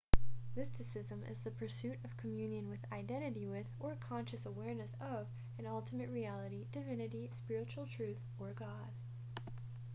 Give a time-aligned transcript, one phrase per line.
[0.55, 5.27] mysticism is the pursuit of communion with identity with or conscious awareness of
[5.59, 8.93] an ultimate reality divinity spiritual truth or god